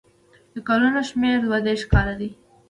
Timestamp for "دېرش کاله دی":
1.67-2.29